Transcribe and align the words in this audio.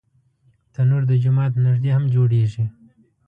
تنور 0.73 1.03
د 1.07 1.11
جومات 1.23 1.53
نږدې 1.65 1.89
هم 1.95 2.03
جوړېږي 2.13 2.65